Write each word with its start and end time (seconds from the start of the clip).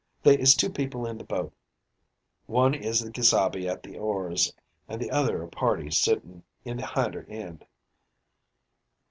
They 0.23 0.35
is 0.35 0.55
two 0.55 0.71
people 0.71 1.05
in 1.05 1.19
the 1.19 1.23
boat. 1.23 1.53
One 2.47 2.73
is 2.73 3.01
the 3.01 3.11
gesabe 3.11 3.67
at 3.67 3.83
the 3.83 3.99
oars 3.99 4.51
an' 4.87 4.97
the 4.97 5.11
other 5.11 5.43
a 5.43 5.47
party 5.47 5.91
sitting 5.91 6.41
in 6.65 6.77
the 6.77 6.87
hinder 6.87 7.23
end. 7.29 7.67